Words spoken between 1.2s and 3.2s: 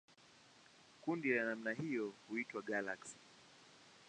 la namna hiyo huitwa galaksi.